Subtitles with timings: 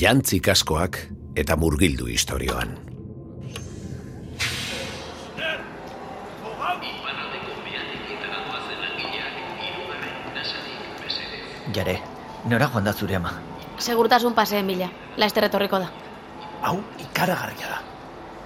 [0.00, 0.98] jantzik askoak
[1.38, 2.74] eta murgildu historioan.
[11.74, 11.94] Jare,
[12.50, 13.32] nora joan da zure ama?
[13.78, 15.88] Segurtasun paseen bila, laester etorriko da.
[16.62, 17.78] Hau ikaragarria da.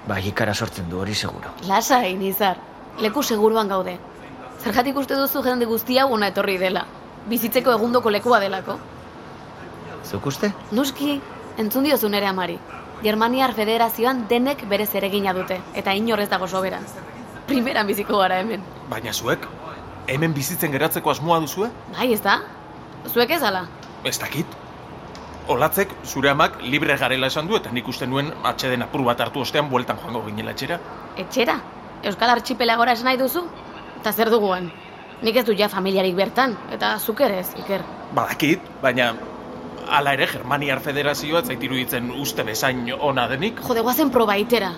[0.08, 1.50] Bai, ikara sortzen du hori seguro.
[1.68, 2.56] Lasai, nizar.
[3.00, 3.98] Leku seguruan gaude.
[4.62, 6.86] Zergatik uste duzu jende guztia ona etorri dela.
[7.28, 8.78] Bizitzeko egundoko lekua delako.
[10.08, 10.52] Zuk uste?
[10.72, 11.18] Nuski,
[11.58, 12.58] entzun diozu nere amari.
[13.02, 16.86] Germaniar Federazioan denek bere zeregina dute, eta inor ez dago soberan.
[17.46, 18.62] Primeran biziko gara hemen.
[18.90, 19.46] Baina zuek,
[20.08, 21.70] hemen bizitzen geratzeko asmoa duzue?
[21.96, 22.40] Bai, ez da?
[23.12, 23.66] Zuek ez ala?
[24.04, 24.58] Ez dakit.
[25.48, 29.40] Olatzek, zure amak libre garela esan du eta nik uste nuen atxeden apur bat hartu
[29.40, 30.78] ostean bueltan joango ginela etxera.
[31.16, 31.56] Etxera?
[32.04, 33.46] Euskal Archipelagora esan nahi duzu?
[34.00, 34.68] Eta zer duguan?
[35.22, 37.82] Nik ez du ja familiarik bertan, eta zuk ere ez, Iker.
[38.14, 39.14] Badakit, baina
[39.88, 43.62] hala ere Germaniar Federazioa ez zait iruditzen uste bezain ona denik.
[43.66, 44.72] Jode, guazen proba itera.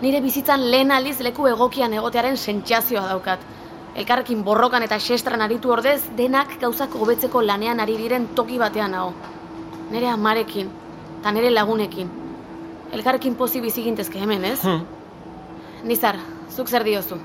[0.00, 3.42] Nire bizitzan lehen aldiz leku egokian egotearen sentsazioa daukat.
[4.00, 9.10] Elkarrekin borrokan eta xestran aritu ordez, denak gauzak hobetzeko lanean ari diren toki batean hau.
[9.90, 10.70] Nere amarekin,
[11.18, 12.10] eta nere lagunekin.
[12.92, 14.60] Elkarrekin pozi bizigintezke hemen, ez?
[14.62, 14.86] Hmm.
[15.84, 17.18] Nizar, zuk zer diozu?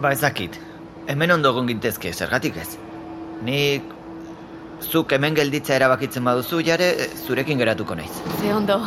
[0.00, 0.58] Ba ezakit.
[1.10, 2.70] Hemen ondo egon gintezke, zergatik ez.
[3.42, 3.90] Nik
[4.82, 6.92] zuk hemen gelditza erabakitzen baduzu, jare
[7.26, 8.12] zurekin geratuko naiz.
[8.40, 8.80] Ze ondo.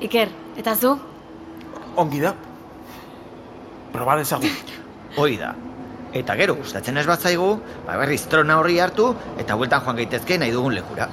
[0.00, 0.96] Iker, eta zu?
[1.96, 2.34] Ongi da.
[3.92, 4.50] Proba dezagun.
[5.18, 5.54] Hoi da.
[6.14, 7.48] Eta gero gustatzen ez batzaigu,
[7.86, 11.08] ba berriz trona horri hartu eta bueltan joan gaitezke nahi dugun lekura.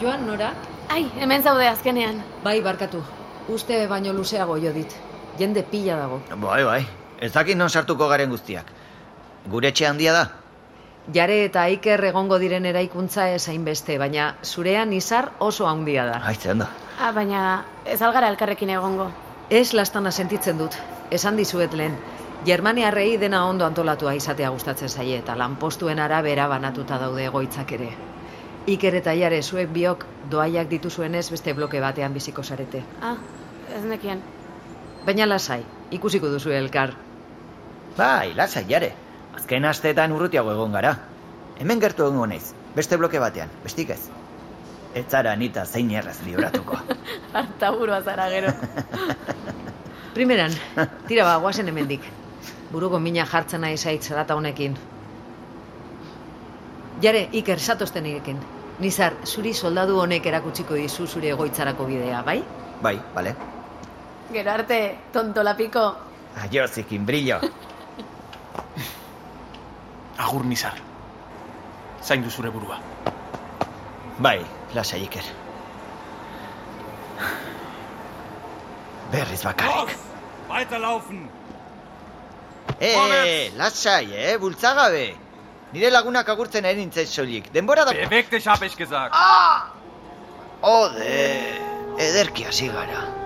[0.00, 0.52] Joan nora?
[0.92, 2.20] Ai, hemen zaude azkenean.
[2.44, 3.00] Bai, barkatu.
[3.48, 4.92] Uste baino luzeago jo dit.
[5.38, 6.20] Jende pila dago.
[6.36, 6.82] Bai, bai.
[7.20, 8.68] Ez dakit non sartuko garen guztiak.
[9.48, 10.26] Gure etxe handia da?
[11.10, 16.20] Jare eta Iker egongo diren eraikuntza ez hainbeste, baina zurean izar oso handia da.
[16.22, 16.68] Ai, ondo.
[17.00, 19.10] Ah, baina ez algara elkarrekin egongo.
[19.50, 20.78] Ez lastana sentitzen dut.
[21.10, 21.98] Esan dizuet lehen.
[22.46, 27.90] Germaniarrei dena ondo antolatua izatea gustatzen zaie eta lanpostuen arabera banatuta daude egoitzak ere.
[28.66, 32.84] Iker eta jare zuek biok doaiak dituzuenez beste bloke batean biziko zarete.
[33.02, 33.16] Ah,
[33.74, 34.22] ez nekien.
[35.06, 36.94] Baina lasai, ikusiko duzu elkar.
[37.98, 38.94] Bai, lasai jare.
[39.42, 40.92] Azken asteetan urrutiago egon gara.
[41.58, 44.04] Hemen gertu egongo naiz, beste bloke batean, bestik ez.
[44.94, 46.76] Ez zara nita zein erraz libratuko.
[47.40, 48.52] Arta burua zara gero.
[50.14, 50.54] Primeran,
[51.08, 52.06] tira ba, guazen hemendik.
[52.70, 54.76] Buruko mina jartzen nahi zait data honekin.
[57.02, 58.38] Jare, Iker, satozten irekin.
[58.78, 62.38] Nizar, zuri soldadu honek erakutsiko dizu zure egoitzarako bidea, bai?
[62.82, 63.34] bai, bale.
[64.32, 64.80] Gero arte,
[65.12, 65.84] tontolapiko.
[66.46, 67.40] Aio, zikin brillo.
[70.22, 70.78] Agur nizar.
[72.02, 72.78] Zaindu zure burua.
[74.18, 74.40] Bai,
[74.74, 75.24] lasai Iker.
[79.12, 79.96] Berriz bakarrik.
[80.48, 81.28] Weiterlaufen!
[82.80, 85.14] Eh, lasai, eh, bultzagabe.
[85.72, 87.48] Nire lagunak agurtzen ari nintzen soilik.
[87.54, 87.92] Denbora da...
[87.92, 89.14] Hab ich gesagt!
[90.62, 91.58] Ode,
[91.98, 93.21] ederki hasi gara.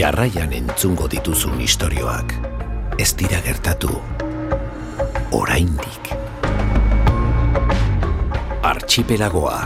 [0.00, 2.30] Jarraian entzungo dituzun istorioak
[2.96, 3.90] ez dira gertatu
[5.36, 6.08] oraindik.
[8.70, 9.58] Archipelagoa,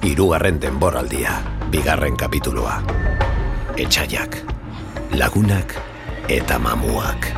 [0.00, 1.34] hirugarren denboraldia,
[1.68, 2.78] bigarren kapitulua.
[3.76, 4.40] Etxaiak,
[5.12, 5.76] lagunak
[6.40, 7.28] eta mamuak.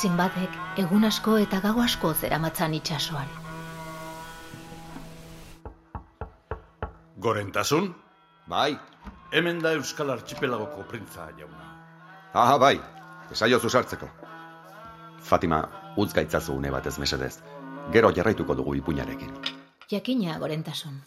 [0.00, 3.28] Zinbatek egun asko eta gau asko zeramatzan itsasoan.
[7.20, 7.90] Gorentasun?
[8.48, 8.78] Bai,
[9.32, 11.66] Hemen da Euskal Archipelagoko printza jauna.
[12.34, 12.80] aha bai,
[13.30, 14.08] esaio sartzeko.
[15.20, 15.60] Fatima,
[15.96, 17.42] utz gaitzazu une batez mesedez.
[17.92, 19.30] Gero jarraituko dugu ipuinarekin.
[19.90, 21.00] Jakina gorentasun.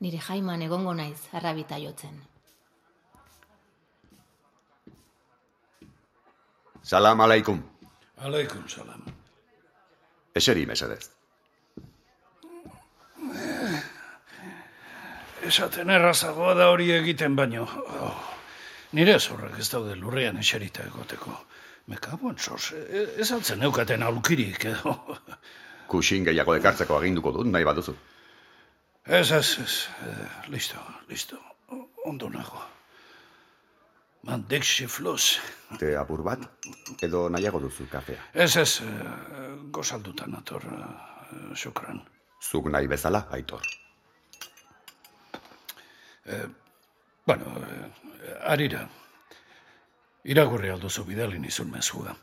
[0.00, 2.22] Nire jaiman egongo naiz arrabita jotzen.
[6.86, 7.58] Salam alaikum.
[8.22, 9.02] Aleikum salam.
[10.38, 11.08] Eseri mesedez.
[15.48, 17.64] Esaten errazagoa da hori egiten baino.
[18.06, 18.20] Oh,
[18.94, 21.34] nire zorrak ez daude lurrean eserita egoteko.
[21.90, 24.94] Mekabuen sos, e- ez altzen eukaten aulkirik edo.
[25.90, 27.96] Kuxin gehiago ekartzeko aginduko dut nahi baduzu.
[29.06, 29.74] Ez, ez, ez.
[30.06, 31.42] Eh, listo, listo.
[32.06, 32.62] Ondo nago.
[34.26, 35.38] Mandek xifluz.
[35.78, 36.42] Te apur bat,
[37.02, 38.28] edo nahiago duzu kafea.
[38.34, 42.02] Ez ez, eh, gozaldutan ator, eh, xukran.
[42.42, 43.62] Zuk nahi bezala, aitor.
[47.26, 48.88] Bueno, eh, arira.
[50.24, 52.14] Irakurri alduzu bidali nizun mezua.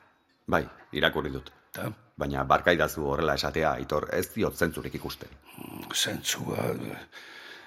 [0.47, 1.51] Bai, irakurri dut.
[1.71, 5.29] Ta, Baina barkaidazu horrela esatea, aitor, ez diot zentzurik ikusten.
[5.93, 6.97] zentzua, eh,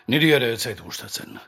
[0.09, 1.41] niri ere ez zait gustatzen.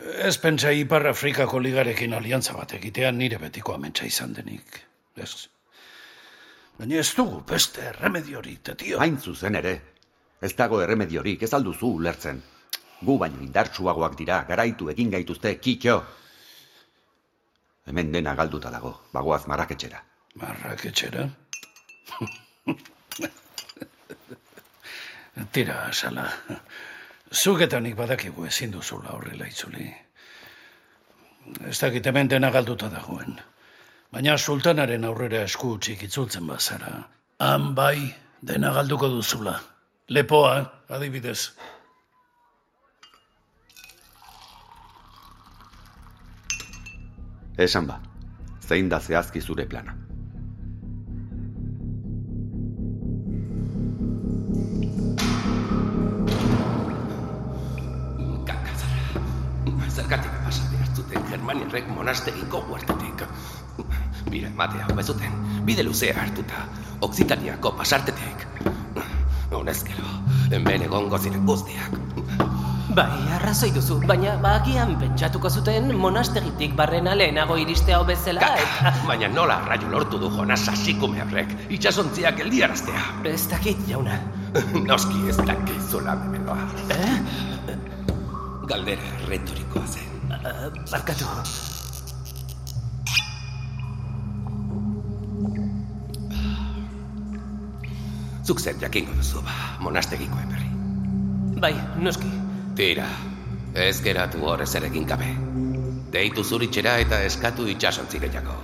[0.00, 4.80] Ez pentsa Ipar Afrikako ligarekin aliantza bat egitean nire betiko amentsa izan denik.
[5.16, 5.48] Ez.
[6.78, 9.00] Baina ez dugu beste remediorik, te tio.
[9.04, 9.74] Hain zuzen ere,
[10.40, 12.40] ez dago erremediorik, ez alduzu ulertzen.
[13.04, 15.98] Gu baino indartsuagoak dira, garaitu egin gaituzte, kitxo.
[17.86, 20.00] Hemen dena galduta dago, bagoaz marraketxera.
[20.40, 21.28] Marraketxera.
[25.52, 26.26] Tira, sala.
[27.30, 29.86] Zugetanik badakigu ezin duzula horrela itzuli.
[31.68, 33.38] Ez dakit hemen dena galduta dagoen.
[34.12, 37.04] Baina sultanaren aurrera esku utzik itzultzen bazara.
[37.38, 39.54] Han bai, dena galduko duzula.
[40.08, 40.56] Lepoa,
[40.88, 41.52] adibidez.
[47.58, 48.00] Esan ba,
[48.66, 49.94] zein da zehazki zure plana.
[61.50, 63.22] Zuten Germaniarrek monastegiko huertetik.
[64.30, 65.32] Bira ematea bezuten,
[65.64, 66.66] bide luzea hartuta,
[67.00, 68.46] Oksitaniako pasartetik.
[69.50, 70.04] Honezkero,
[70.52, 71.90] hemen egongo ziren guztiak.
[72.94, 78.92] Bai, arrazoi duzu, baina bagian pentsatuko zuten monastegitik barrena lehenago iristea hobezela eta...
[79.06, 83.02] Baina nola arraio lortu du Jonas sasikume horrek, itxasontziak geldiaraztea.
[83.24, 84.20] Ez dakit, jauna.
[84.86, 86.68] Noski ez dakizula memeloa.
[86.94, 87.76] Eh?
[88.70, 90.09] Galdera retorikoa zen.
[90.40, 91.26] Barkatu.
[98.44, 99.52] Zuk zer jakingo duzu ba,
[99.84, 100.68] monastegiko eperri.
[101.60, 102.30] Bai, noski.
[102.76, 103.06] Tira,
[103.76, 105.28] ez geratu hor ezerekin gabe.
[106.10, 108.56] Deitu zuritxera eta eskatu itxasontzi gehiago.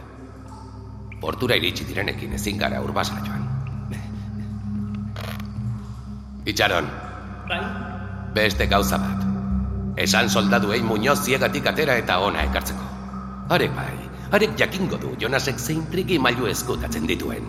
[1.20, 3.44] Portura iritsi direnekin ezin gara urbasara joan.
[6.50, 6.90] Itxaron,
[7.48, 7.62] Bai?
[8.34, 9.25] beste gauza bat.
[9.96, 12.84] Esan soldaduei muñoz ziegatik atera eta ona ekartzeko.
[13.48, 13.94] Arek bai,
[14.36, 17.46] arek jakingo du Jonasek zein prigi mailu eskutatzen dituen.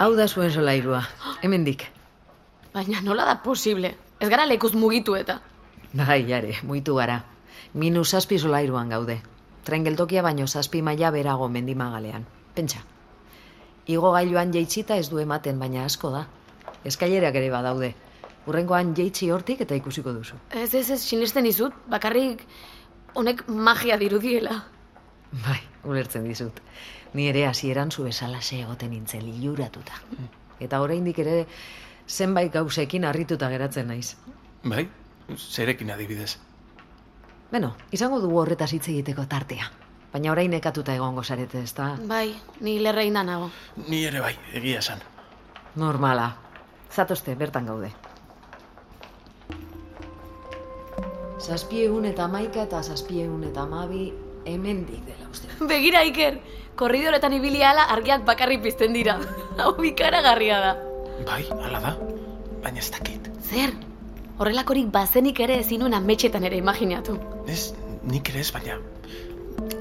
[0.00, 1.02] Hau da zuen solairua,
[1.42, 1.82] hemendik.
[2.72, 3.90] Baina nola da posible?
[4.20, 5.40] Ez gara lekuz mugitu eta.
[5.92, 7.18] Bai, jare, muitu gara.
[7.74, 9.18] Minus zazpi solairuan gaude.
[9.64, 12.26] Tren geltokia baino zazpi maila berago mendimagalean.
[12.54, 12.80] Pentsa.
[13.86, 16.26] Igo gailuan jeitsita ez du ematen, baina asko da.
[16.84, 17.94] Eskailerak ere badaude.
[18.48, 20.38] Urrengoan jeitsi hortik eta ikusiko duzu.
[20.50, 22.46] Ez ez ez sinesten dizut, bakarrik
[23.14, 24.62] honek magia dirudiela.
[25.44, 26.60] Bai, ulertzen dizut.
[27.14, 30.00] Ni ere hasieran zu bezalaxe egoten nintzen liluratuta.
[30.60, 31.46] Eta oraindik ere
[32.08, 34.16] zenbait gauzekin harrituta geratzen naiz.
[34.64, 34.88] Bai?
[35.36, 36.38] Zerekin adibidez.
[37.50, 39.66] Beno, izango dugu horretaz hitz egiteko tartea.
[40.12, 41.96] Baina orain nekatuta egongo zarete, ezta?
[42.06, 42.28] Bai,
[42.60, 43.50] ni lerreina nago.
[43.88, 45.02] Ni ere bai, egia esan.
[45.78, 46.28] Normala.
[46.94, 47.90] Zatozte, bertan gaude.
[51.40, 54.12] Zazpiegun eta maika eta zazpiegun eta mabi
[54.46, 55.50] hemendik dela uste.
[55.66, 56.38] Begira, Iker,
[56.78, 59.18] korridoretan ibili ala argiak bakarri pizten dira.
[59.62, 60.74] Hau ikaragarria da.
[61.26, 61.94] Bai, hala da.
[62.62, 63.30] Baina ez dakit.
[63.42, 63.74] Zer?
[64.40, 67.12] Horrelakorik bazenik ere ezin nuen ametxetan ere imaginatu.
[67.44, 67.76] Ez,
[68.08, 68.78] nik ere ez, baina...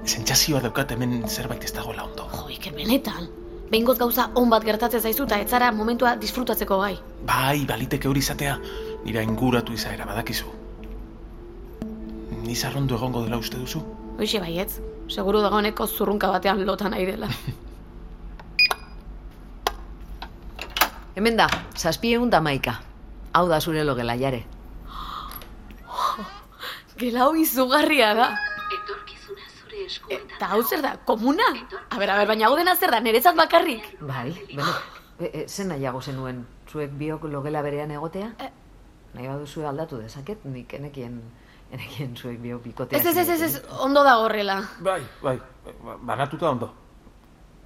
[0.04, 2.26] Sentsazioa daukat hemen zerbait ez dagoela ondo.
[2.34, 3.30] Jo, Iker, benetan.
[3.70, 6.98] Behingoz gauza on bat gertatzen zaizu eta ez zara momentua disfrutatzeko gai.
[7.30, 8.58] Bai, baliteke hori izatea,
[9.06, 10.52] nira inguratu izaera badakizu.
[12.44, 13.80] Ni zarrondu egongo dela uste duzu?
[14.18, 14.74] Hoxe baietz,
[15.08, 17.32] seguru dagoeneko zurrunka batean lota nahi dela.
[21.16, 21.48] Hemen da,
[21.78, 22.89] zazpiegun da maika.
[23.34, 24.46] Hau da zure logela, jare.
[27.00, 28.30] Gelau izugarria da.
[30.10, 31.46] Eta hau zer da, komuna?
[31.90, 33.86] A ber, a ber, baina hau dena zer da, nerezat bakarrik.
[34.02, 34.74] Bai, beno,
[35.20, 38.34] e, e, zen nahiago zenuen zuek biok logela berean egotea?
[38.40, 38.50] E...
[39.14, 41.16] Nahi baduzue aldatu dezaket, nik enekien,
[41.74, 43.00] enekien zuek biok bikotea.
[43.00, 44.60] Ez, ez, ez, ez, ez, ondo da horrela.
[44.86, 45.38] Bai, bai,
[45.86, 46.70] ba- banatuta ondo.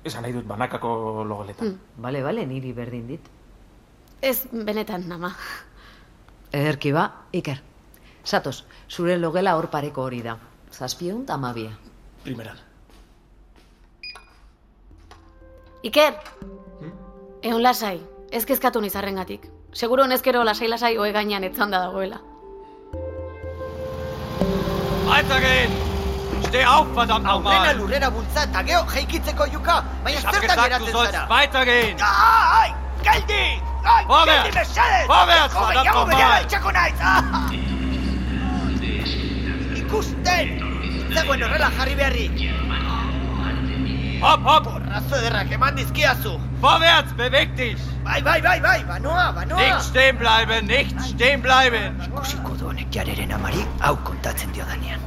[0.03, 1.74] Esan nahi dut banakako logeletan.
[1.74, 2.03] Hmm.
[2.03, 3.27] Bale, bale, niri berdin dit.
[4.24, 5.34] Ez benetan, nama.
[6.53, 7.60] Ederki ba, Iker.
[8.24, 10.38] Zatoz, zure logela hor pareko hori da.
[10.72, 11.74] Zazpieun eta.
[12.24, 12.58] Primeran.
[15.84, 16.13] Iker!
[17.44, 18.00] Egon lasai,
[18.34, 19.44] Ez kezkatu nizarrengatik.
[19.77, 22.18] Seguro honezkero lasai-lasai oe gainean etzanda dagoela.
[25.10, 25.75] Weitergehen!
[26.48, 27.77] Steh auf, verdammt Aurrera nochmal!
[27.77, 31.30] lurrera bultza eta geho jeikitzeko juka, baina Ich hab zertan gesagt, du geratzen sollst zara.
[31.30, 31.98] weitergehen!
[32.01, 33.73] Ai, geldi!
[33.84, 34.44] Ai, Vorwärts!
[34.44, 35.08] geldi mesedez!
[35.08, 36.74] Vorwärts, Hobe, verdammt jago nochmal!
[36.74, 36.98] naiz!
[39.80, 40.48] Ikusten!
[41.13, 42.38] Zegoen horrela jarri beharrik!
[44.24, 44.63] Hopp, hopp!
[44.63, 46.40] Porrazo ederrak eman dizkiazu!
[46.62, 47.82] Vorwärts, beweg dich!
[48.06, 49.60] Bai, bai, bai, bai, banoa, banoa!
[49.60, 52.00] Nicht stehen bleiben, nicht stehen bleiben!
[52.08, 55.00] Ikusiko du honek jareren amari hau kontatzen dio danean.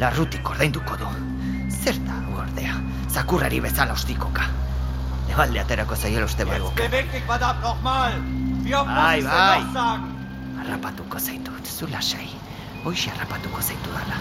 [0.00, 1.08] Larrutik ordainduko du.
[1.72, 2.76] Zer da hau ordea?
[3.08, 4.44] Zakurrari bezala ostikoka.
[5.28, 6.72] Debalde aterako zaiela uste bago.
[6.76, 8.12] beweg dich, verdammt nochmal!
[8.66, 9.60] Bai, bai.
[10.58, 12.28] Harrapatuko zaitut, zu lasai.
[12.84, 14.18] Hoixe harrapatuko zaitu dala.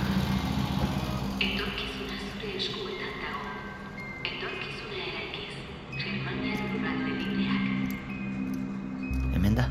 [9.34, 9.66] Hemen da?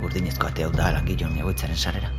[0.00, 2.10] Burdinezko ate hau da langilon egoitzaren sarrera.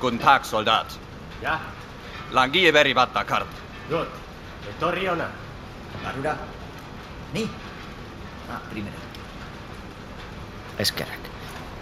[0.00, 0.98] Guten Tag, Soldat.
[1.42, 1.58] Ja,
[2.34, 3.46] Langile berri bat dakart.
[3.90, 4.08] dut.
[4.70, 5.28] Etorri ona.
[6.04, 6.34] Barura?
[7.34, 7.44] Ni?
[8.50, 8.96] Ah, primera.
[10.78, 11.20] Eskerrak.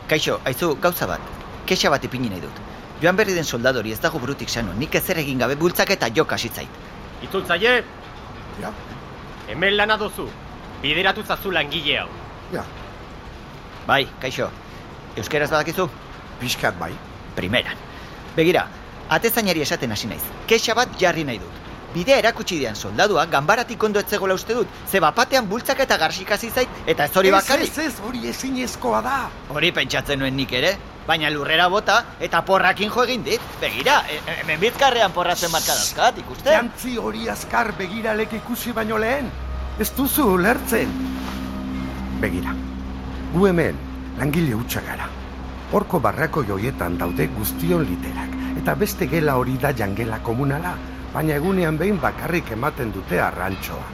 [0.09, 1.21] Kaixo, aizu, gauza bat.
[1.67, 2.61] Kexa bat ipini nahi dut.
[3.03, 6.33] Joan berri den soldadori ez dago burutik sano, nik ezer egin gabe bultzak eta jok
[6.33, 6.69] hasitzait.
[7.23, 7.85] Itzultzaile,
[8.61, 8.69] Ja,
[9.49, 10.27] hemen lana duzu.
[10.83, 12.09] Bideratu zazu langile hau.
[12.53, 12.65] ja,
[13.87, 14.51] Bai, kaixo.
[15.17, 15.89] Euskeraz badakizu?
[16.41, 16.93] pixkat bai.
[17.37, 17.77] Primeran.
[18.37, 18.67] Begira,
[19.17, 20.23] atezainari esaten hasi naiz.
[20.47, 21.59] Kexa bat jarri nahi dut.
[21.93, 24.69] Bidea erakutsi dian soldadua ganbaratik ondo etzegola uste dut.
[24.89, 27.69] Ze bapatean bultzak eta garsik hasi zait, eta ez hori bakarrik.
[27.69, 29.19] Ez, ez, hori ezinezkoa da.
[29.53, 30.73] Hori pentsatzen nuen nik ere,
[31.07, 33.41] baina lurrera bota eta porrakin jo egin dit.
[33.61, 36.53] Begira, e- e- hemen bizkarrean porratzen marka dauzkat, ikusten?
[36.53, 39.29] Jantzi hori azkar begiralek ikusi baino lehen.
[39.79, 40.93] Ez duzu ulertzen.
[42.25, 42.55] Begira,
[43.35, 43.77] gu hemen
[44.19, 45.09] langile hutsa gara.
[45.73, 50.77] Horko barrako joietan daude guztion literak, eta beste gela hori da jangela komunala,
[51.13, 53.87] baina egunean behin bakarrik ematen dute arrantxoa.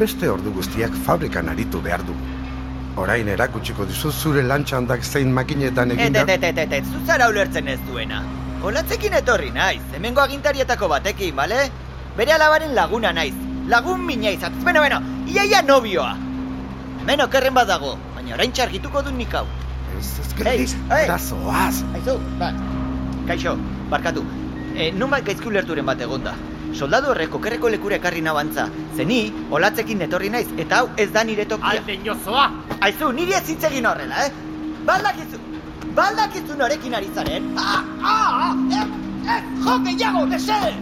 [0.00, 2.14] Beste ordu guztiak fabrikan aritu behar du.
[2.96, 6.22] Orain erakutsiko dizu zure lantxandak zein makinetan Et, eginda...
[6.22, 8.22] et, et, et, et, et, zuzara ulertzen ez duena.
[8.64, 11.66] Olatzekin etorri naiz, hemengo agintarietako batekin, bale?
[12.16, 13.34] Bere alabaren laguna naiz,
[13.68, 16.14] lagun mina izatez, beno, beno, iaia nobioa.
[17.02, 19.44] Hemen okerren badago, baina orain txargituko dut nik hau.
[19.98, 21.04] Ez, ez, Ei, geldiz, ei.
[21.04, 21.84] arazoaz.
[23.26, 23.54] Kaixo,
[23.90, 24.24] barkatu.
[24.76, 26.34] E, nunbait gaizki ulerturen bat egonda.
[26.74, 28.66] Soldadu horrek okerreko lekura ekarri nabantza.
[28.96, 29.20] Zeni,
[29.54, 31.76] olatzekin etorri naiz, eta hau ez da nire tokia.
[31.78, 32.48] Alde inozoa!
[32.84, 34.32] Aizu, niri ez hitz egin horrela, eh?
[34.84, 35.38] Baldakizu,
[35.96, 37.46] baldakizu norekin ari zaren?
[37.56, 38.88] Ah, ah, ah, eh,
[39.36, 40.74] eh, jo gehiago, mesedez!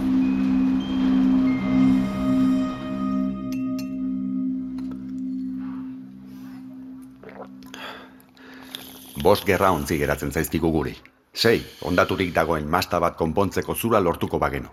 [9.23, 10.97] Bost gerra ontzi geratzen zaizkigu guri.
[11.33, 14.73] Sei, ondaturik dagoen masta bat konpontzeko zura lortuko bageno.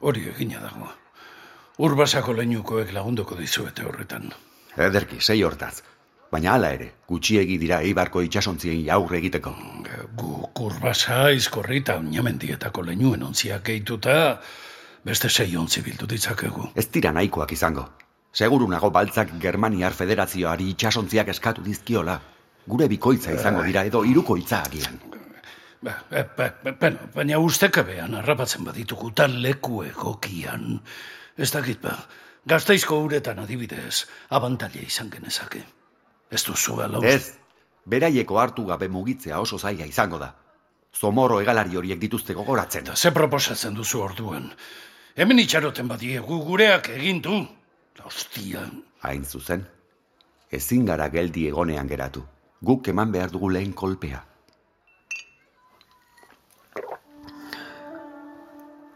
[0.00, 0.90] Hori egina dago.
[1.78, 4.28] Urbasako leinukoek lagunduko dizuete horretan.
[4.76, 5.82] Ederki, sei hortaz.
[6.32, 9.52] Baina hala ere, gutxiegi dira eibarko itxasontziei aurre egiteko.
[10.16, 14.14] Guk urbasa izkorrita oinamendietako leinuen ontziak gehituta,
[15.04, 16.70] beste sei ontzi bildu ditzakegu.
[16.74, 17.86] Ez dira nahikoak izango.
[18.32, 22.18] Seguru nago baltzak Germaniar Federazioari itxasontziak eskatu dizkiola.
[22.66, 25.00] Gure bikoitza izango dira edo hirukoitza agian.
[25.82, 30.76] Ba, ba, ba, ba, baina ustekabean harrapatzen baditugu tan leku egokian.
[31.36, 31.96] Ez dakit ba,
[32.46, 35.64] gaztaizko uretan adibidez, abantalia izan genezake.
[36.30, 37.16] Ez duzu ala uste?
[37.16, 40.30] Ez, beraieko hartu gabe mugitzea oso zaila izango da.
[40.94, 42.86] Zomoro egalari horiek dituzte gogoratzen.
[42.86, 44.50] Eta ze proposatzen duzu orduan?
[45.16, 47.42] Hemen itxaroten badiegu gureak egin du.
[48.06, 48.62] Ostia.
[49.02, 49.66] Hain zuzen,
[50.50, 52.22] ezin gara geldi egonean geratu.
[52.62, 54.22] Guk eman behar dugu lehen kolpea.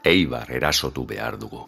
[0.06, 1.64] Eibar erasotu behar dugu.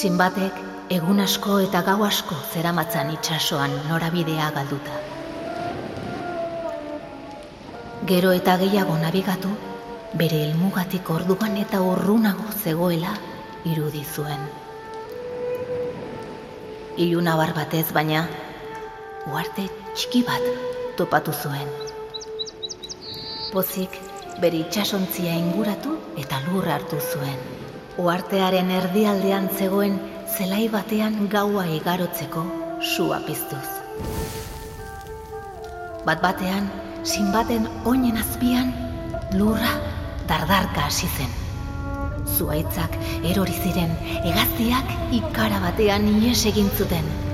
[0.00, 0.64] Zinbatek
[0.96, 4.96] egun asko eta gau asko zeramatzan itsasoan norabidea galduta.
[8.08, 9.52] Gero eta gehiago nabigatu,
[10.20, 13.18] bere helmugatik orduan eta urrunago zegoela
[13.68, 14.46] irudi zuen.
[16.96, 18.24] Iluna bar batez baina,
[19.28, 20.44] uarte txiki bat
[20.96, 21.68] topatu zuen.
[23.52, 23.98] Pozik
[24.40, 27.36] bere itsasontzia inguratu eta lur hartu zuen.
[28.00, 29.98] Uartearen erdialdean zegoen
[30.38, 32.44] zelai batean gaua igarotzeko
[32.80, 33.66] sua piztuz.
[36.06, 36.70] Bat batean,
[37.04, 38.72] zinbaten oinen azpian,
[39.36, 39.74] lurra
[40.30, 41.34] dardarka hasi zen.
[42.38, 42.96] Zuaitzak
[43.34, 43.92] erori ziren,
[44.24, 47.29] hegaztiak ikara batean ies egin zuten.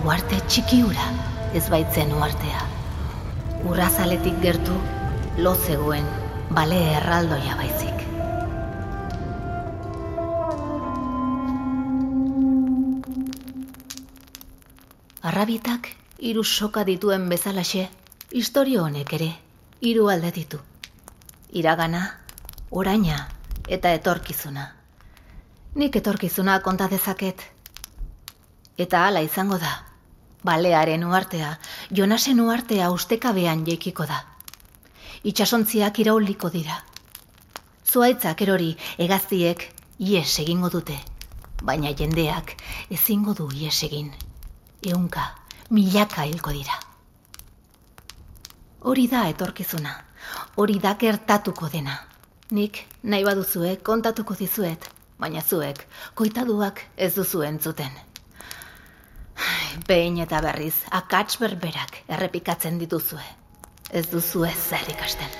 [0.00, 1.06] Uarte txiki ura,
[1.52, 2.60] ez baitzen uartea.
[3.68, 4.72] Urrazaletik gertu,
[5.44, 6.06] lo zegoen,
[6.56, 8.06] bale erraldoia baizik.
[15.20, 17.84] Arrabitak hiru soka dituen bezalaxe,
[18.44, 19.28] istorio honek ere
[19.84, 20.62] hiru alde ditu.
[21.52, 22.02] Iragana,
[22.70, 23.20] oraina
[23.68, 24.64] eta etorkizuna.
[25.76, 27.44] Nik etorkizuna konta dezaket.
[28.78, 29.89] Eta hala izango da.
[30.44, 31.58] Balearen uartea,
[31.90, 34.22] Jonasen uartea ustekabean jeikiko da.
[35.24, 36.78] Itxasontziak irauliko dira.
[37.84, 39.66] Zuaitzak erori hegaztiek
[39.98, 40.96] ies egingo dute,
[41.62, 42.54] baina jendeak
[42.96, 44.08] ezingo du ies egin.
[44.92, 45.26] Eunka,
[45.68, 46.80] milaka hilko dira.
[48.80, 49.92] Hori da etorkizuna,
[50.56, 51.98] hori da gertatuko dena.
[52.50, 54.88] Nik nahi baduzue kontatuko dizuet,
[55.20, 58.09] baina zuek koitaduak ez duzu entzuten.
[59.88, 63.24] Behin eta berriz akats berberak errepikatzen dituzue.
[63.90, 65.38] Ez duzue zer ikasten.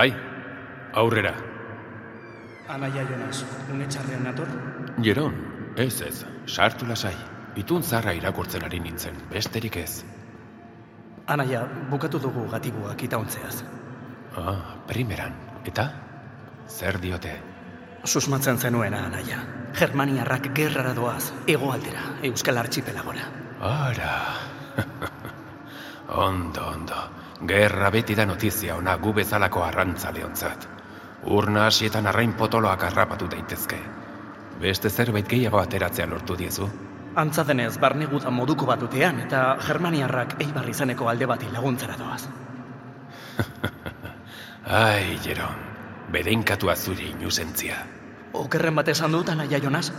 [0.00, 0.12] Bai,
[0.94, 1.34] aurrera.
[2.70, 3.42] Anaia Jonas,
[3.74, 4.48] unetxarrean nator?
[5.02, 5.34] Jeron,
[5.76, 6.14] ez ez,
[6.46, 7.39] sartu lasai.
[7.56, 10.04] Itun zarra irakurtzen ari nintzen, besterik ez.
[11.26, 13.62] Anaia, bukatu dugu gatibuak itauntzeaz.
[14.38, 15.34] Ah, primeran.
[15.66, 15.88] Eta?
[16.68, 17.32] Zer diote?
[18.04, 19.40] Susmatzen zenuena, Anaia.
[19.78, 23.26] Germaniarrak gerrara doaz, hegoaldera, Euskal Archipelagora.
[23.60, 24.14] Ara.
[26.26, 27.02] ondo, ondo.
[27.46, 30.68] Gerra beti da notizia ona gu bezalako arrantza leontzat.
[31.24, 33.78] Urna hasietan arrain potoloak harrapatu daitezke.
[34.60, 36.68] Beste zerbait gehiago ateratzea lortu diezu.
[37.16, 42.28] Antza denez, barne moduko bat dutean, eta Germaniarrak eibar izaneko alde bati laguntzara doaz.
[44.66, 45.56] Ai, Jeron,
[46.12, 47.76] bedenkatua zuri inusentzia.
[48.32, 49.92] Okerren bat esan dut, Anaia Jonas?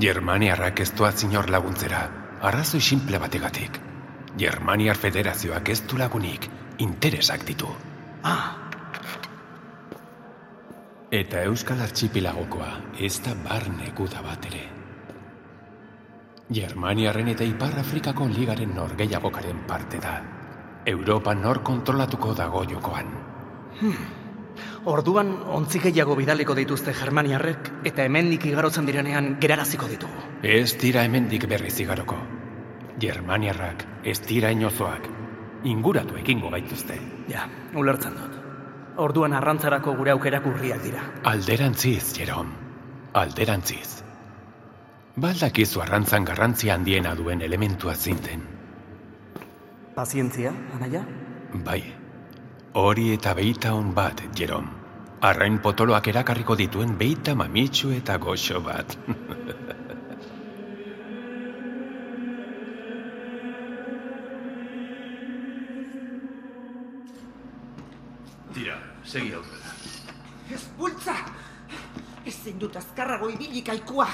[0.00, 2.08] Germaniarrak ez doaz inor laguntzera,
[2.42, 3.80] arrazoi simple bategatik.
[4.36, 7.70] Germaniar federazioak ez du lagunik, interesak ditu.
[8.24, 8.64] Ah,
[11.14, 14.83] Eta Euskal Archipilagokoa ez da barne guda bat ere.
[16.54, 20.18] Germaniarren eta Ipar Afrikako ligaren norgeiagokaren parte da.
[20.86, 23.08] Europa nor kontrolatuko dago jokoan.
[23.80, 24.04] hmm.
[24.84, 30.26] Orduan, ontzi gehiago bidaliko dituzte Germaniarrek, eta hemendik igarotzen direnean geraraziko ditugu.
[30.42, 32.18] Ez dira hemendik berriz igaroko.
[33.00, 35.08] Germaniarrak ez dira inozoak.
[35.64, 37.00] Inguratu egingo gaituzte.
[37.32, 38.38] Ja, ulertzen dut.
[39.00, 41.02] Orduan arrantzarako gure aukerak urriak dira.
[41.32, 42.52] Alderantziz, Jerom.
[43.14, 44.03] Alderantziz.
[45.14, 48.40] Baldakizu arrantzan garrantzia handiena duen elementua zinten.
[49.94, 51.04] Pazientzia, Anaia?
[51.62, 51.84] Bai.
[52.74, 54.66] Hori eta beita hon bat, Jerom.
[55.22, 58.98] Arrain potoloak erakarriko dituen beita mamitsu eta goxo bat.
[68.54, 69.70] Tira, segi aurrera.
[70.50, 71.14] Ez bultza!
[72.26, 74.08] Ezin dut azkarrago ibilik aikua.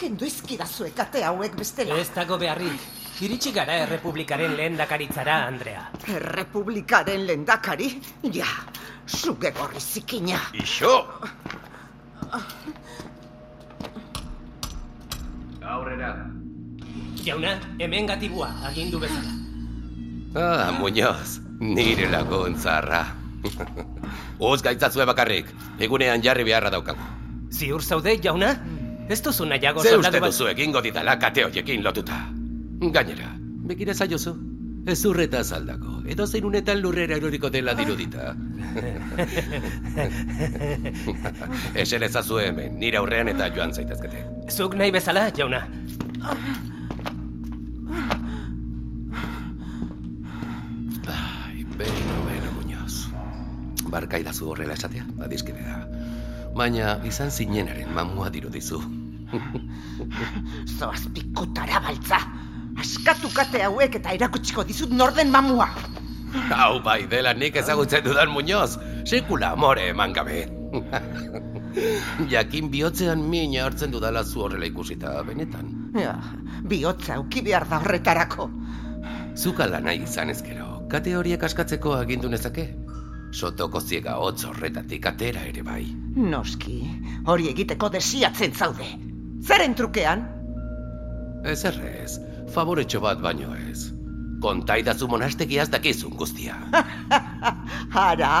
[0.00, 1.98] Kendu izkidazue kate hauek bestela.
[2.00, 2.80] Ez dago beharrik.
[3.20, 5.82] Iritsi gara errepublikaren lehen dakaritzara, Andrea.
[6.08, 7.90] Errepublikaren lendakari?
[8.32, 8.48] Ja,
[9.04, 10.40] zuge gorri zikina.
[10.56, 10.94] Ixo!
[15.60, 16.14] Aurrera.
[17.20, 19.36] Jauna, hemen gatibua, agindu bezala.
[20.40, 23.04] Ah, Muñoz, nire lagun zarra.
[24.40, 27.04] Uz gaitzazue bakarrik, egunean jarri beharra daukagu.
[27.52, 28.54] Ziur zaude, jauna?
[29.10, 30.30] Ez duzu nahiago Ze uste bat...
[30.30, 32.20] duzu egingo ditala kate hoiekin lotuta.
[32.94, 33.32] Gainera,
[33.66, 34.36] begire zaiozu.
[34.86, 38.30] Ez urreta zaldako, edo zein unetan lurrera eroriko dela dirudita.
[41.82, 44.22] Esen ezazue hemen, nire aurrean eta joan zaitezkete.
[44.48, 45.60] Zuk nahi bezala, jauna.
[51.10, 52.94] Ai, beno, beno, Muñoz.
[53.90, 55.84] Barkaidazu horrela esatea, badizkide da.
[56.56, 58.80] Baina izan zinenaren mamua dirudizu.
[60.78, 62.20] Zoaz pikutara baltza.
[62.80, 65.68] Askatu kate hauek eta erakutsiko dizut norden mamua.
[66.54, 68.78] Hau bai, dela nik ezagutzen dudan Muñoz.
[69.04, 70.46] Sekula amore eman gabe.
[72.32, 75.72] Jakin bihotzean mina hartzen dudala zu horrela ikusita, benetan.
[75.98, 76.16] Ja,
[76.62, 78.50] bihotza auki behar da horretarako.
[79.34, 82.64] Zuka nahi izan ezkero, Kate horiek askatzeko agindu nezake?
[83.30, 85.84] Sotoko ziega hotz horretatik atera ere bai.
[86.16, 86.80] Noski,
[87.30, 88.88] hori egiteko desiatzen zaude.
[89.46, 90.26] Zeren trukean?
[91.48, 92.18] Ez errez,
[92.52, 93.90] favoretxo bat baino ez.
[94.40, 96.56] Kontaidazu monastegiaz dakizun guztia.
[97.96, 98.32] Hara,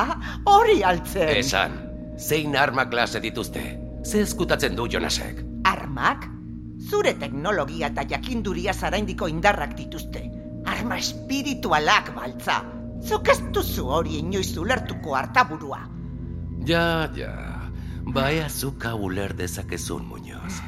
[0.48, 1.36] hori altzen.
[1.40, 1.76] Esan,
[2.16, 3.62] zein arma klase dituzte?
[4.04, 5.42] Ze eskutatzen du Jonasek?
[5.68, 6.26] Armak?
[6.80, 10.24] Zure teknologia eta jakinduria zaraindiko indarrak dituzte.
[10.68, 12.62] Arma espiritualak baltza.
[13.04, 15.80] Zuk ez duzu hori inoiz ulertuko hartaburua.
[16.68, 17.32] Ja, ja,
[18.12, 20.60] bai azuka uler dezakezun, Muñoz.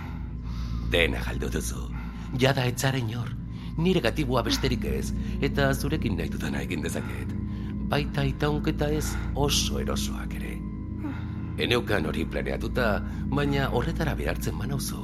[0.93, 1.87] Dena galdu duzu,
[2.37, 3.31] jada etzaren hor.
[3.81, 7.33] Nire gatibua besterik ez, eta zurekin nahi dudana egin dezaket.
[7.89, 9.07] Baita itaunketa ez
[9.47, 10.53] oso erosoak ere.
[11.65, 12.91] Eneukan hori planeatuta,
[13.33, 15.01] baina horretara behartzen manauzu.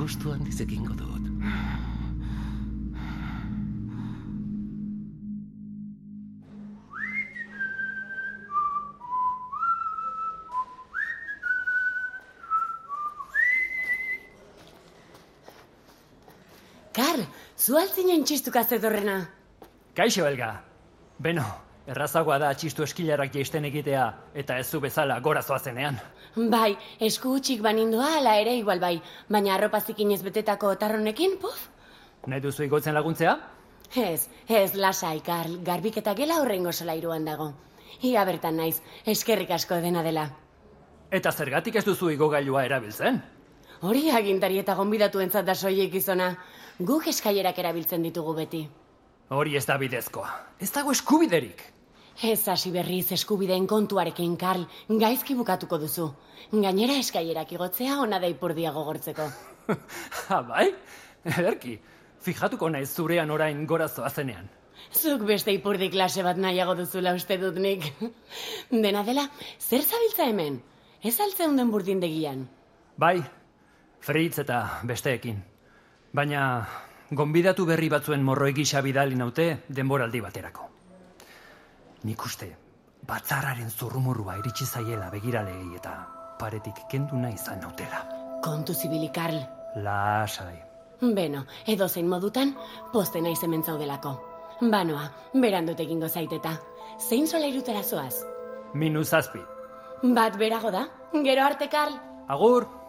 [0.00, 1.19] Gustu handiz egingo dut.
[17.70, 19.28] Karl, zu altzinen txistuka zetorrena.
[19.94, 20.48] Kaixo, Elga.
[21.22, 21.44] Beno,
[21.86, 26.00] errazagoa da txistu eskilarak jaisten egitea, eta ez zu bezala gora zoazenean.
[26.50, 31.68] Bai, esku utxik banindua ala ere igual bai, baina arropa zikinez betetako otarronekin, puf?
[32.26, 33.38] Nahi duzu igotzen laguntzea?
[33.94, 37.52] Ez, ez lasai, Karl, garbik eta gela horrengo solairuan dago.
[38.02, 40.30] Ia bertan naiz, eskerrik asko dena dela.
[41.10, 43.22] Eta zergatik ez duzu igogailua erabiltzen?
[43.80, 46.34] Hori agintari eta gonbidatu entzat da soilik izona.
[46.80, 48.62] Guk eskailerak erabiltzen ditugu beti.
[49.36, 50.30] Hori ez da bidezkoa.
[50.64, 51.60] Ez dago eskubiderik.
[52.24, 56.06] Ez hasi berriz eskubideen kontuarekin, Karl, gaizki bukatuko duzu.
[56.52, 59.26] Gainera eskailerak igotzea ona da ipurdia gogortzeko.
[60.28, 60.70] Ha, bai?
[61.24, 61.76] Ederki,
[62.24, 64.48] fijatuko naiz zurean orain gora zoazenean.
[64.96, 67.84] Zuk beste ipurdi klase bat nahiago duzula uste dut nik.
[68.72, 69.28] Dena dela,
[69.60, 70.62] zer zabiltza hemen?
[71.04, 72.48] Ez altzen den burdindegian.
[72.96, 73.20] Bai,
[74.00, 75.49] Fritz eta besteekin.
[76.10, 76.66] Baina,
[77.14, 80.64] gonbidatu berri batzuen morroi gisa bidali naute denboraldi baterako.
[82.02, 82.48] Nik uste,
[83.06, 85.92] batzarraren zurrumurrua iritsi zaiela begiralei eta
[86.40, 88.02] paretik kendu nahi izan nautela.
[88.42, 89.38] Kontu zibili, Karl.
[89.84, 90.56] Lasai.
[91.00, 92.56] Beno, edo zein modutan,
[92.92, 94.16] poste naiz hemen zaudelako.
[94.60, 96.56] Banoa, berandut egingo zaiteta.
[96.98, 98.24] Zein sola irutera zoaz?
[98.74, 99.40] Minus zazpi.
[100.02, 100.88] Bat berago da?
[101.22, 101.96] Gero arte, Karl?
[102.28, 102.79] Agur!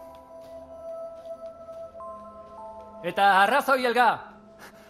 [3.02, 4.08] Eta arrazoi elga!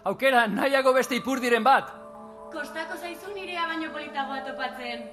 [0.05, 1.89] Aukera nahiago beste ipurdiren bat!
[2.53, 5.07] Kostako zaizu nirea baino politagoa topatzen.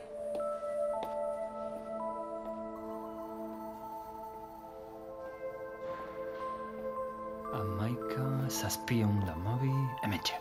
[7.59, 9.71] Amaika, zazpion lamabi,
[10.03, 10.35] hementxe.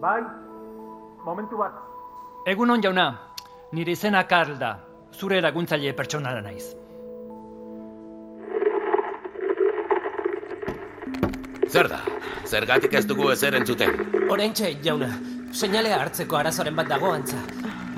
[0.00, 0.22] Bai,
[1.28, 1.76] momentu bat.
[2.48, 3.06] Egun on jauna,
[3.76, 4.74] nire izena Karl da,
[5.12, 6.72] zure laguntzaile pertsonara naiz.
[11.76, 11.98] Zer da?
[12.48, 13.90] Zergatik ez dugu ezer entzuten?
[14.32, 15.10] Oraintxe, jauna,
[15.52, 17.36] seinalea hartzeko arazoren bat dago antza.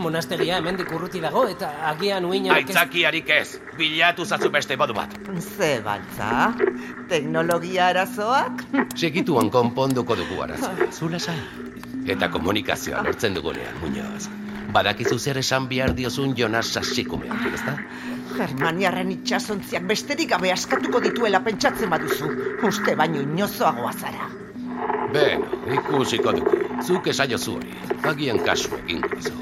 [0.03, 2.57] Monastegia hemendik urruti dago eta agian uinak...
[2.57, 5.15] Aitzakiarik ez, bilatu zazu beste modu bat.
[5.39, 6.51] Ze baltza?
[7.13, 8.67] Teknologia arazoak?
[8.97, 11.39] Segituan konponduko dugu arazoa, zula sai.
[12.17, 14.27] Eta komunikazioa lortzen dugunean, Muñoz.
[14.75, 17.79] Badakizu zer esan behar diozun Jonas sasikumeak, ez da?
[18.39, 22.29] Germaniarren itxasontziak besterik gabe askatuko dituela pentsatzen baduzu.
[22.69, 24.29] Uste baino inozoagoa zara.
[25.13, 26.59] Beno, ikusiko dugu.
[26.87, 27.75] Zuk esaiozu hori,
[28.07, 29.35] agian kasu egingo dizu.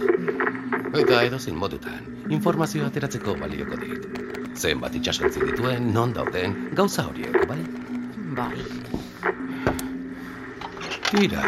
[0.96, 4.06] Eta edozin modutan, informazioa ateratzeko balioko dit.
[4.56, 7.58] Zenbat itxasontzi dituen, non dauden, gauza horiek, bai?
[8.38, 8.62] Bai.
[11.10, 11.44] Tira,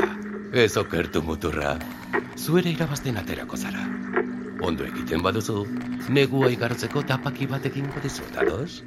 [0.53, 1.79] ez okertu muturra.
[2.37, 3.87] Zuere irabazten aterako zara.
[4.61, 5.63] Ondo egiten baduzu,
[6.11, 8.83] negua igartzeko tapaki batekin dizut, ados?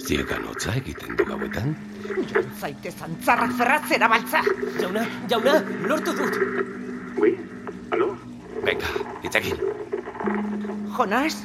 [0.00, 1.74] Ziegan hotza egiten du gauetan?
[2.30, 4.42] Joan zaitez antzarrak ferratzera baltza.
[4.80, 5.54] Jauna, jauna,
[5.88, 6.38] lortu dut.
[7.20, 7.32] Ui,
[7.92, 8.08] alo?
[8.64, 8.92] Venga,
[9.24, 9.60] itzekin.
[10.96, 11.42] Jonas?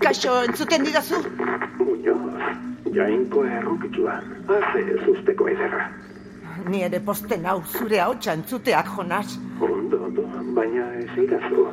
[0.00, 1.20] Kaixo entzuten didazu?
[1.80, 2.52] Muñoz,
[2.96, 4.20] jainko errukitsua.
[4.48, 5.88] Haze ez usteko ederra.
[6.68, 9.38] Ni ere posten hau zure hautsa entzuteak, Jonas.
[9.60, 11.66] Ondo, ondo, baina ez idazu.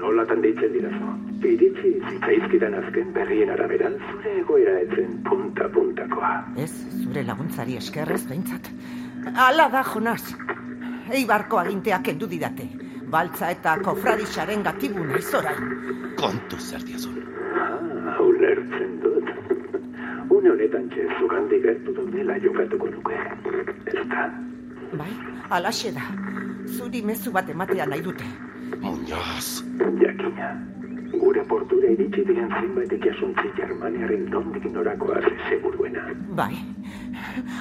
[0.00, 1.12] Nolatan deitzen didazu.
[1.50, 6.32] Iritsi zitzaizkidan azken berrien arabera, zure egoera etzen punta-puntakoa.
[6.64, 6.72] Ez,
[7.04, 8.70] zure laguntzari eskerrez behintzat.
[9.34, 10.34] Hala da, Jonas.
[11.10, 12.68] Eibarko aginteak kendu didate.
[13.10, 15.72] Baltza eta kofradixaren gatibu naiz orain.
[16.20, 17.16] Kontu zer diazun.
[17.58, 19.32] Ah, ulertzen dut.
[20.30, 23.18] Une honetan txe zugandik gertu daudela jokatuko nuke.
[23.90, 24.28] Ez da,
[24.92, 25.12] Bai,
[25.50, 26.02] alaxe da.
[26.66, 28.26] Zuri mezu bat ematea nahi dute.
[28.82, 29.62] Muñoz.
[30.02, 30.48] Jakina,
[31.14, 36.02] gure portura iritsi diren zenbait itxasuntzi Germaniaren nondik norakoa seguruena.
[36.34, 36.58] Bai.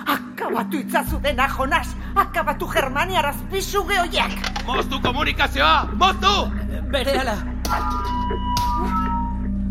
[0.07, 1.95] Akabatu itzazu dena, Jonas!
[2.15, 4.33] Akabatu Germaniaraz pisu gehoiak!
[4.65, 5.89] Moztu komunikazioa!
[5.93, 6.35] Moztu!
[6.91, 7.35] Berehala.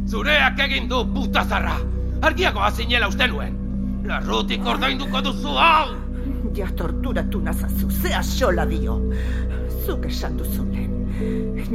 [0.07, 1.79] Zureak egin du puta zarra!
[2.23, 3.57] Argiagoa zinela uste nuen!
[4.07, 6.08] Larrutik ordainduko duzu hau!
[6.55, 8.99] Ja torturatu nazazu, ze asola dio.
[9.87, 10.95] Zuk esan duzu lehen.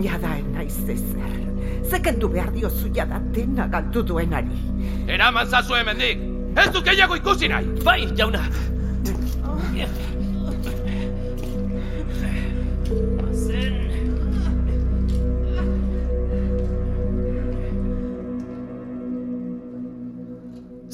[0.03, 1.39] Jada naiz ezer.
[1.89, 4.59] Zekendu behar diozu jada dena galdu duenari.
[5.07, 6.19] Eraman zazu hemendik!
[6.55, 7.65] Ez du gehiago ikusi nahi!
[7.83, 8.43] Bai, jauna!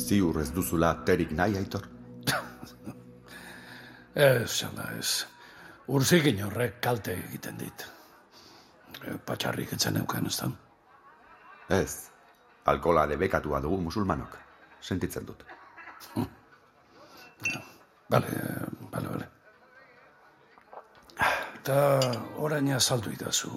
[0.09, 1.98] Ziur ez duzula terik nahi, aitor?
[4.19, 5.25] Ez, ala ez.
[5.88, 7.86] Urzikin horrek kalte egiten dit.
[8.99, 10.49] E, Patxarrik etzen euken, ez da?
[11.77, 12.10] Ez.
[12.67, 14.36] Alkola debekatua dugu musulmanok.
[14.82, 15.45] Sentitzen dut.
[18.10, 18.34] Bale,
[18.91, 19.29] bale, bale.
[21.62, 21.79] Eta
[22.43, 23.53] orain azaldu idazu.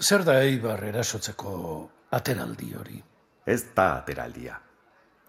[0.00, 1.54] Zer da eibar erasotzeko
[2.18, 3.00] ateraldi hori?
[3.46, 4.58] Ez da ateraldia.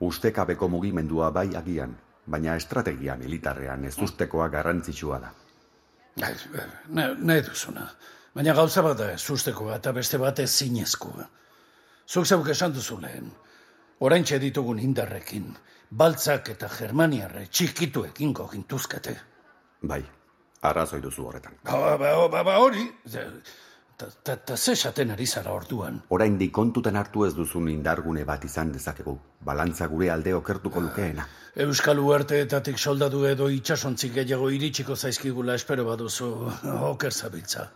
[0.02, 1.93] Ustekabeko mugimendua bai agian,
[2.30, 5.32] baina estrategia militarrean ez ustekoa garrantzitsua da.
[6.20, 6.34] Bai,
[6.89, 7.88] Ne, nahi duzuna.
[8.36, 11.26] Baina gauza bat da ez ustekoa eta beste bat ez zinezkoa.
[12.10, 13.32] Zuk zeuk esan duzu lehen.
[14.00, 15.56] Orain ditugun indarrekin,
[15.92, 19.15] baltzak eta germaniarre txikituekin gintuzkete.
[19.82, 20.04] Bai,
[20.62, 21.58] arrazoi duzu horretan.
[21.63, 22.86] Ba, ba, ba, ba hori,
[24.07, 26.01] eta ze esaten ari zara orduan.
[26.09, 29.17] Orain kontuten hartu ez duzun indargune bat izan dezakegu.
[29.41, 31.27] Balantza gure alde okertuko lukeena.
[31.55, 36.29] Euskal Uarteetatik soldadu edo itxasontzik gehiago iritsiko zaizkigula espero baduzu
[36.91, 37.71] oker zabiltza.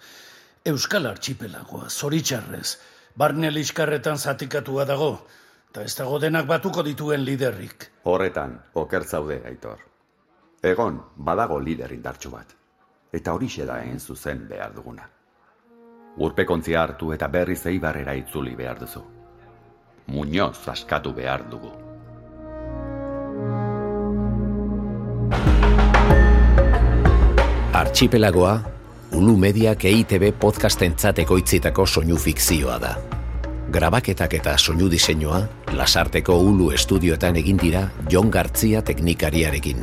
[0.66, 2.78] Euskal Archipelagoa, zoritxarrez,
[3.16, 5.26] barne liskarretan zatikatua dago,
[5.72, 7.90] eta ez dago denak batuko dituen liderrik.
[8.04, 9.80] Horretan, oker zaude, aitor.
[10.64, 12.56] Egon, badago lider indartsu bat.
[13.12, 15.10] Eta horixe da egin zuzen behar duguna.
[16.18, 19.02] Urpekontzia hartu eta berriz eibarrera itzuli behar duzu.
[20.08, 21.72] Muñoz askatu behar dugu.
[27.74, 28.62] Archipelagoa,
[29.14, 32.94] Ulu Mediak EITB podcastentzat ekoitzitako soinu fikzioa da.
[33.74, 35.42] Grabaketak eta soinu diseinua,
[35.74, 39.82] lasarteko Ulu estudioetan egin dira Jon Gartzia teknikariarekin.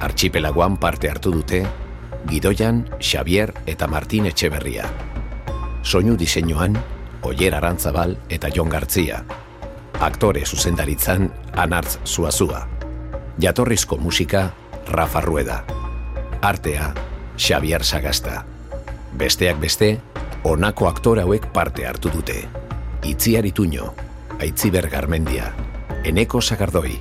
[0.00, 1.64] Archipelagoan parte hartu dute,
[2.26, 4.88] Gidoian, Xavier eta Martin Etxeberria.
[5.82, 6.76] Soinu diseinuan,
[7.22, 9.24] Oier Arantzabal eta Jon Gartzia.
[10.00, 12.66] Aktore zuzendaritzan, Anartz Zuazua.
[13.40, 14.52] Jatorrizko musika,
[14.86, 15.64] Rafa Rueda.
[16.42, 16.92] Artea,
[17.36, 18.44] Xavier Sagasta.
[19.14, 20.00] Besteak beste,
[20.42, 22.44] honako aktore hauek parte hartu dute.
[23.02, 23.92] Itziar Ituño,
[24.40, 25.52] Aitziber Garmendia,
[26.04, 26.98] Eneko Sagardoi,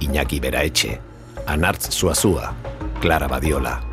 [0.00, 1.00] Iñaki Beraetxe,
[1.46, 2.54] Anartz Zuazua,
[3.00, 3.91] Clara Badiola,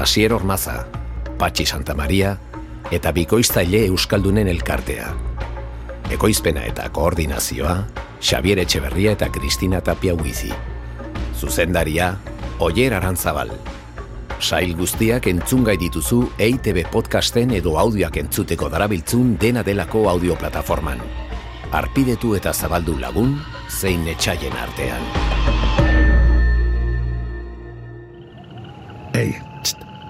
[0.00, 0.86] Asier Ormaza,
[1.36, 2.38] Patxi Santa Maria
[2.90, 5.10] eta Bikoiztaile Euskaldunen elkartea.
[6.10, 7.74] Ekoizpena eta koordinazioa,
[8.16, 10.48] Xavier Etxeberria eta Kristina Tapia Huizi.
[11.36, 12.14] Zuzendaria,
[12.58, 13.52] Oier Arantzabal.
[14.40, 21.04] Sail guztiak entzungai dituzu EITB podcasten edo audioak entzuteko darabiltzun dena delako audioplataforman.
[21.76, 23.36] Arpidetu eta zabaldu lagun,
[23.68, 25.04] zein etxaien artean.
[29.12, 29.49] Ei,